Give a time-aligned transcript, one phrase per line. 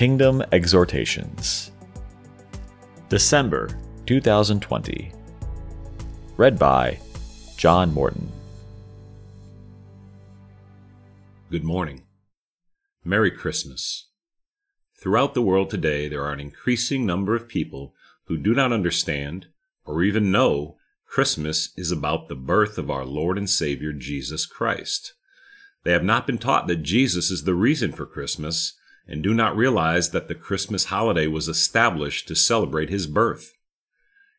[0.00, 1.72] Kingdom Exhortations.
[3.10, 3.68] December
[4.06, 5.12] 2020.
[6.38, 6.98] Read by
[7.58, 8.32] John Morton.
[11.50, 12.04] Good morning.
[13.04, 14.08] Merry Christmas.
[14.98, 17.92] Throughout the world today, there are an increasing number of people
[18.24, 19.48] who do not understand
[19.84, 25.12] or even know Christmas is about the birth of our Lord and Savior Jesus Christ.
[25.84, 28.78] They have not been taught that Jesus is the reason for Christmas
[29.10, 33.52] and do not realize that the Christmas holiday was established to celebrate his birth.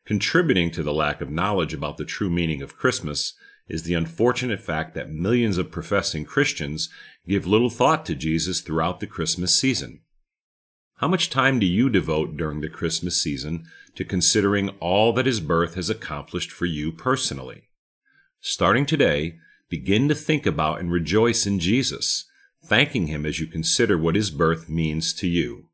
[0.06, 3.34] Contributing to the lack of knowledge about the true meaning of Christmas
[3.68, 6.88] is the unfortunate fact that millions of professing Christians
[7.28, 10.00] give little thought to Jesus throughout the Christmas season.
[10.96, 13.64] How much time do you devote during the Christmas season
[13.94, 17.68] to considering all that his birth has accomplished for you personally?
[18.40, 19.36] Starting today,
[19.68, 22.24] begin to think about and rejoice in Jesus,
[22.64, 25.66] thanking him as you consider what his birth means to you.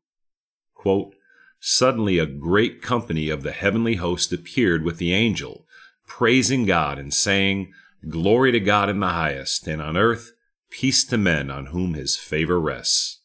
[0.73, 1.13] Quote,
[1.59, 5.65] Suddenly a great company of the heavenly host appeared with the angel,
[6.07, 7.73] praising God and saying,
[8.07, 10.31] Glory to God in the highest, and on earth
[10.69, 13.19] peace to men on whom his favor rests.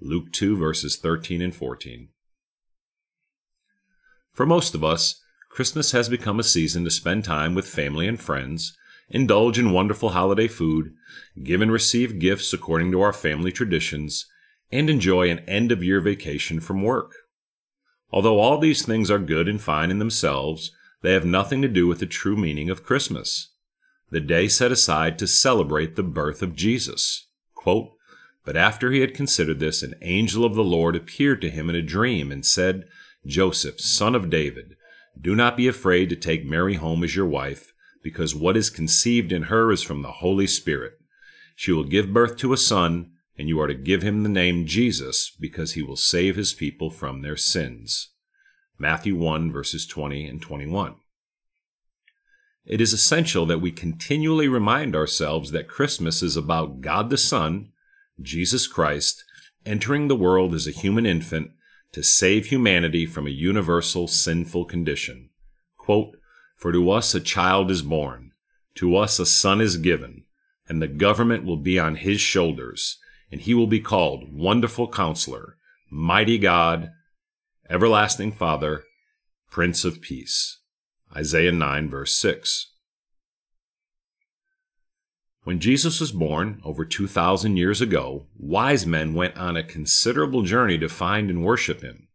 [0.00, 2.08] Luke 2, verses 13 and 14.
[4.32, 8.20] For most of us, Christmas has become a season to spend time with family and
[8.20, 8.76] friends,
[9.08, 10.94] indulge in wonderful holiday food,
[11.42, 14.26] give and receive gifts according to our family traditions,
[14.70, 17.12] and enjoy an end of year vacation from work.
[18.10, 20.72] Although all these things are good and fine in themselves,
[21.02, 23.50] they have nothing to do with the true meaning of Christmas,
[24.10, 27.28] the day set aside to celebrate the birth of Jesus.
[27.54, 27.92] Quote,
[28.44, 31.76] but after he had considered this, an angel of the Lord appeared to him in
[31.76, 32.86] a dream and said,
[33.24, 34.76] Joseph, son of David,
[35.20, 37.71] do not be afraid to take Mary home as your wife
[38.02, 40.94] because what is conceived in her is from the Holy Spirit.
[41.54, 44.66] She will give birth to a son, and you are to give him the name
[44.66, 48.10] Jesus, because he will save his people from their sins.
[48.78, 50.96] Matthew 1, verses 20 and 21.
[52.64, 57.72] It is essential that we continually remind ourselves that Christmas is about God the Son,
[58.20, 59.24] Jesus Christ,
[59.66, 61.50] entering the world as a human infant
[61.92, 65.30] to save humanity from a universal sinful condition.
[65.76, 66.16] Quote,
[66.62, 68.30] for to us a child is born,
[68.76, 70.22] to us a son is given,
[70.68, 72.98] and the government will be on his shoulders,
[73.32, 75.56] and he will be called Wonderful Counselor,
[75.90, 76.92] Mighty God,
[77.68, 78.84] Everlasting Father,
[79.50, 80.60] Prince of Peace.
[81.16, 82.72] Isaiah 9, verse 6.
[85.42, 90.78] When Jesus was born over 2,000 years ago, wise men went on a considerable journey
[90.78, 92.06] to find and worship him.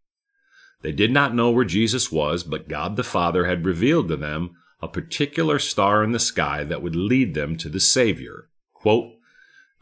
[0.88, 4.56] They did not know where Jesus was, but God the Father had revealed to them
[4.82, 8.48] a particular star in the sky that would lead them to the Savior.
[8.74, 9.16] Quote,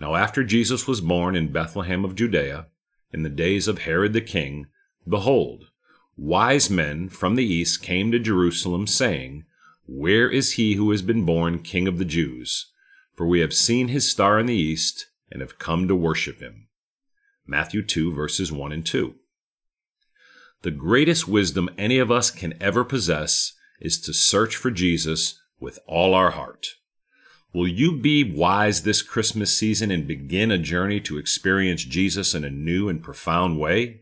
[0.01, 2.69] now, after Jesus was born in Bethlehem of Judea,
[3.13, 4.65] in the days of Herod the king,
[5.07, 5.65] behold,
[6.17, 9.45] wise men from the east came to Jerusalem, saying,
[9.85, 12.71] Where is he who has been born King of the Jews?
[13.13, 16.67] For we have seen his star in the east, and have come to worship him.
[17.45, 19.13] Matthew 2, verses 1 and 2.
[20.65, 25.77] The greatest wisdom any of us can ever possess is to search for Jesus with
[25.85, 26.69] all our heart.
[27.53, 32.43] Will you be wise this Christmas season and begin a journey to experience Jesus in
[32.43, 34.01] a new and profound way?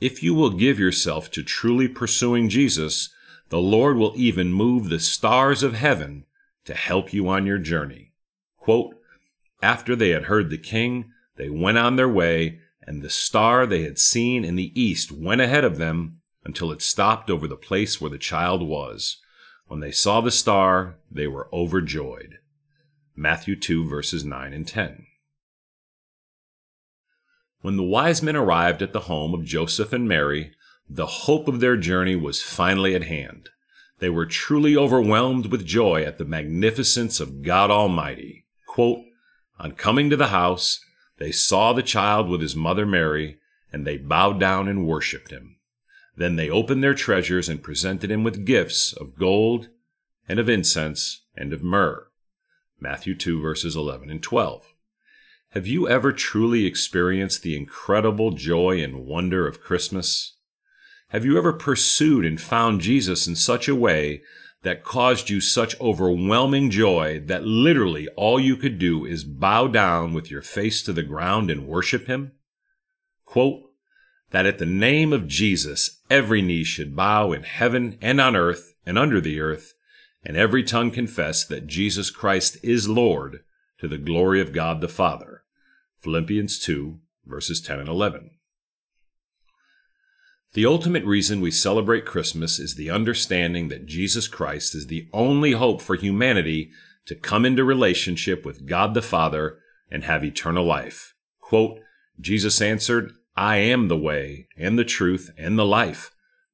[0.00, 3.14] If you will give yourself to truly pursuing Jesus,
[3.50, 6.24] the Lord will even move the stars of heaven
[6.64, 8.14] to help you on your journey.
[8.56, 8.96] Quote,
[9.62, 12.58] After they had heard the king, they went on their way
[12.92, 16.82] and the star they had seen in the east went ahead of them until it
[16.82, 19.16] stopped over the place where the child was.
[19.66, 22.40] When they saw the star, they were overjoyed.
[23.16, 25.06] Matthew 2, verses 9 and 10.
[27.62, 30.52] When the wise men arrived at the home of Joseph and Mary,
[30.86, 33.48] the hope of their journey was finally at hand.
[34.00, 38.44] They were truly overwhelmed with joy at the magnificence of God Almighty.
[38.66, 39.00] Quote,
[39.58, 40.84] On coming to the house,
[41.22, 43.38] they saw the child with his mother Mary,
[43.72, 45.54] and they bowed down and worshipped him.
[46.16, 49.68] Then they opened their treasures and presented him with gifts of gold,
[50.28, 52.08] and of incense, and of myrrh.
[52.80, 54.74] Matthew 2, verses 11 and 12.
[55.50, 60.34] Have you ever truly experienced the incredible joy and wonder of Christmas?
[61.10, 64.22] Have you ever pursued and found Jesus in such a way
[64.62, 70.14] that caused you such overwhelming joy that literally all you could do is bow down
[70.14, 72.32] with your face to the ground and worship Him?
[73.24, 73.62] Quote,
[74.32, 78.74] that at the name of Jesus every knee should bow in heaven and on earth
[78.84, 79.74] and under the earth,
[80.24, 83.40] and every tongue confess that Jesus Christ is Lord
[83.78, 85.42] to the glory of God the Father.
[86.00, 88.30] Philippians 2, verses 10 and 11.
[90.54, 95.52] The ultimate reason we celebrate Christmas is the understanding that Jesus Christ is the only
[95.52, 96.70] hope for humanity
[97.06, 99.58] to come into relationship with God the Father
[99.90, 101.14] and have eternal life.
[101.40, 101.80] Quote,
[102.20, 106.10] Jesus answered, I am the way and the truth and the life.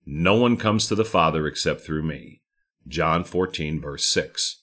[0.06, 2.40] No one comes to the Father except through me.
[2.86, 4.62] John 14, verse 6.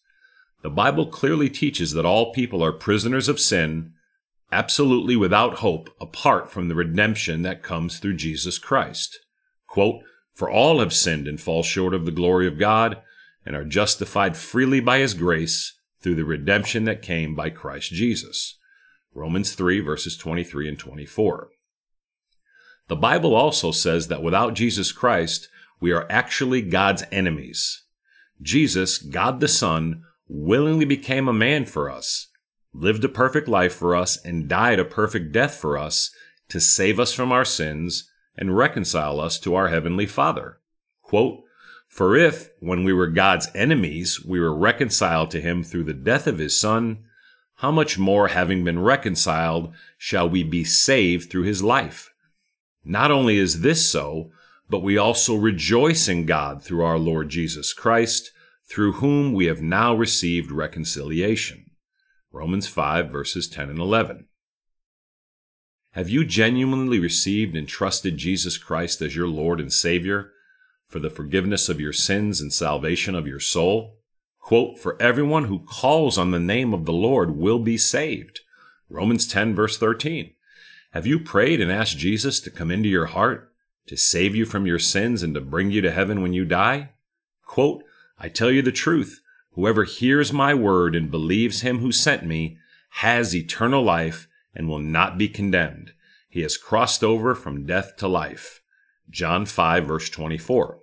[0.64, 3.92] The Bible clearly teaches that all people are prisoners of sin,
[4.50, 9.20] absolutely without hope apart from the redemption that comes through Jesus Christ.
[9.75, 13.01] Quote, For all have sinned and fall short of the glory of God,
[13.45, 18.57] and are justified freely by his grace through the redemption that came by Christ Jesus.
[19.13, 21.50] Romans 3, verses 23 and 24.
[22.88, 25.50] The Bible also says that without Jesus Christ,
[25.81, 27.83] we are actually God's enemies.
[28.42, 32.30] Jesus, God the Son, willingly became a man for us,
[32.74, 36.12] lived a perfect life for us, and died a perfect death for us
[36.48, 40.60] to save us from our sins and reconcile us to our Heavenly Father.
[41.02, 41.44] Quote,
[41.88, 46.28] For if, when we were God's enemies, we were reconciled to Him through the death
[46.28, 47.04] of His Son,
[47.60, 52.14] how much more, having been reconciled, shall we be saved through His life?
[52.84, 54.32] Not only is this so,
[54.70, 58.31] but we also rejoice in God through our Lord Jesus Christ,
[58.68, 61.70] through whom we have now received reconciliation.
[62.31, 64.28] Romans 5, verses 10 and 11.
[65.95, 70.33] Have you genuinely received and trusted Jesus Christ as your Lord and Savior
[70.89, 73.95] for the forgiveness of your sins and salvation of your soul?
[74.42, 78.42] Quote, For everyone who calls on the name of the Lord will be saved.
[78.89, 80.33] Romans 10, verse 13.
[80.92, 83.53] Have you prayed and asked Jesus to come into your heart,
[83.88, 86.89] to save you from your sins, and to bring you to heaven when you die?
[87.45, 87.86] Quote,
[88.19, 89.21] I tell you the truth.
[89.53, 92.57] Whoever hears my word and believes him who sent me
[92.89, 95.94] has eternal life and will not be condemned.
[96.30, 98.62] He has crossed over from death to life.
[99.10, 100.80] John 5, verse 24.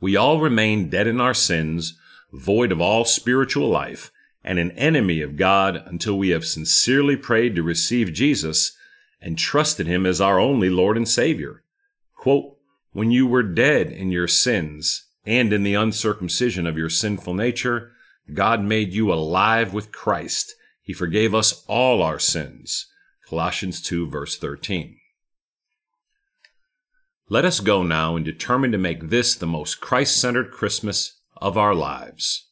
[0.00, 1.98] We all remain dead in our sins,
[2.32, 4.10] void of all spiritual life,
[4.42, 8.76] and an enemy of God until we have sincerely prayed to receive Jesus
[9.20, 11.62] and trusted Him as our only Lord and Savior.
[12.14, 12.56] Quote,
[12.92, 17.92] when you were dead in your sins and in the uncircumcision of your sinful nature,
[18.32, 22.86] God made you alive with Christ he forgave us all our sins.
[23.28, 24.98] Colossians 2, verse 13.
[27.30, 31.56] Let us go now and determine to make this the most Christ centered Christmas of
[31.56, 32.50] our lives.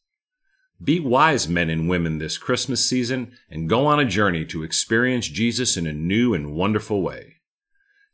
[0.82, 5.28] Be wise men and women this Christmas season and go on a journey to experience
[5.28, 7.35] Jesus in a new and wonderful way.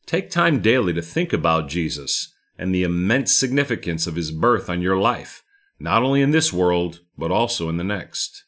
[0.05, 4.83] Take time daily to think about Jesus and the immense significance of his birth on
[4.83, 5.45] your life,
[5.79, 8.45] not only in this world, but also in the next.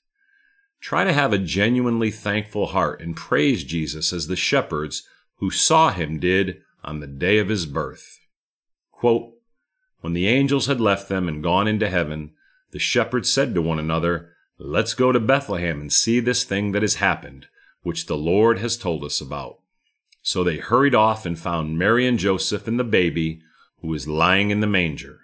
[0.81, 5.06] Try to have a genuinely thankful heart and praise Jesus as the shepherds
[5.37, 8.19] who saw him did on the day of his birth.
[8.91, 9.35] Quote,
[10.00, 12.32] when the angels had left them and gone into heaven,
[12.71, 16.83] the shepherds said to one another, Let's go to Bethlehem and see this thing that
[16.83, 17.47] has happened,
[17.83, 19.59] which the Lord has told us about.
[20.23, 23.41] So they hurried off and found Mary and Joseph and the baby,
[23.81, 25.21] who was lying in the manger.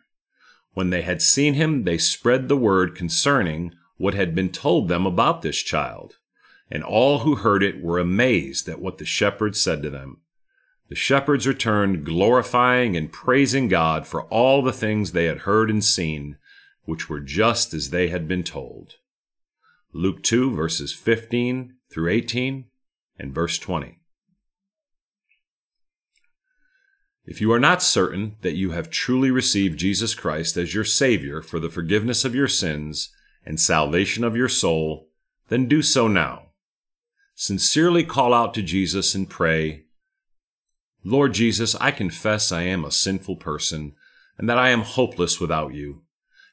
[0.73, 5.07] When they had seen him, they spread the word concerning what had been told them
[5.07, 6.17] about this child.
[6.71, 10.21] And all who heard it were amazed at what the shepherds said to them.
[10.89, 15.85] The shepherds returned, glorifying and praising God for all the things they had heard and
[15.85, 16.39] seen,
[16.85, 18.95] which were just as they had been told.
[19.93, 22.67] Luke 2, verses 15 through 18,
[23.19, 23.99] and verse 20.
[27.25, 31.43] If you are not certain that you have truly received Jesus Christ as your Savior
[31.43, 33.11] for the forgiveness of your sins,
[33.47, 35.09] and salvation of your soul,
[35.49, 36.47] then do so now.
[37.35, 39.85] Sincerely call out to Jesus and pray,
[41.05, 43.95] Lord Jesus, I confess I am a sinful person
[44.39, 46.03] and that I am hopeless without you.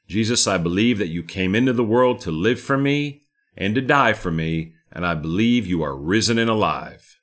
[0.06, 3.22] Jesus, I believe that you came into the world to live for me
[3.56, 7.20] and to die for me, and I believe you are risen and alive.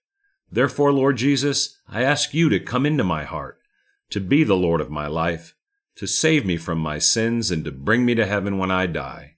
[0.51, 3.59] Therefore, Lord Jesus, I ask you to come into my heart,
[4.09, 5.55] to be the Lord of my life,
[5.95, 9.30] to save me from my sins, and to bring me to heaven when I die.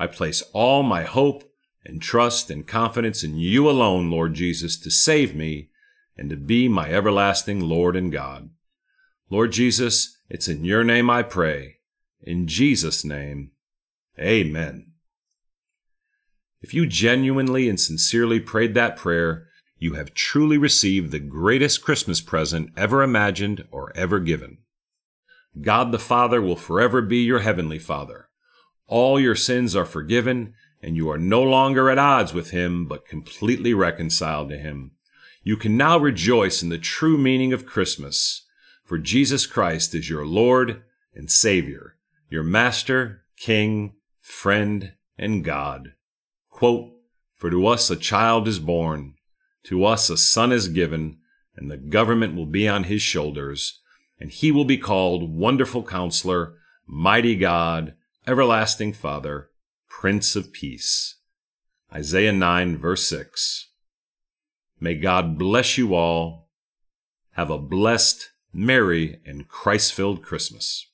[0.00, 1.44] I place all my hope
[1.84, 5.68] and trust and confidence in you alone, Lord Jesus, to save me
[6.16, 8.48] and to be my everlasting Lord and God.
[9.28, 11.80] Lord Jesus, it's in your name I pray.
[12.22, 13.50] In Jesus' name,
[14.18, 14.92] amen.
[16.62, 22.22] If you genuinely and sincerely prayed that prayer, you have truly received the greatest Christmas
[22.22, 24.60] present ever imagined or ever given.
[25.60, 28.29] God the Father will forever be your heavenly Father.
[28.90, 33.06] All your sins are forgiven, and you are no longer at odds with Him, but
[33.06, 34.90] completely reconciled to Him.
[35.44, 38.44] You can now rejoice in the true meaning of Christmas,
[38.84, 40.82] for Jesus Christ is your Lord
[41.14, 45.92] and Savior, your Master, King, Friend, and God.
[46.48, 46.90] Quote,
[47.36, 49.14] For to us a child is born,
[49.66, 51.18] to us a son is given,
[51.54, 53.78] and the government will be on his shoulders,
[54.18, 56.54] and he will be called Wonderful Counselor,
[56.88, 57.94] Mighty God,
[58.30, 59.50] Everlasting Father,
[59.88, 61.16] Prince of Peace.
[61.92, 63.70] Isaiah 9, verse 6.
[64.78, 66.48] May God bless you all.
[67.32, 70.86] Have a blessed, merry, and Christ filled Christmas.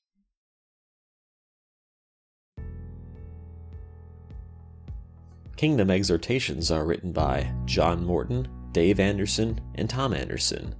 [5.58, 10.74] Kingdom exhortations are written by John Morton, Dave Anderson, and Tom Anderson.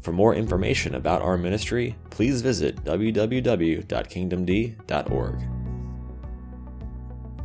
[0.00, 5.61] For more information about our ministry, please visit www.kingdomd.org.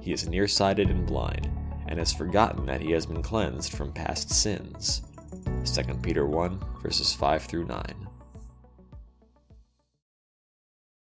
[0.00, 1.50] he is nearsighted and blind,
[1.86, 5.02] and has forgotten that he has been cleansed from past sins.
[5.64, 7.82] 2 Peter 1, verses 5 through 9.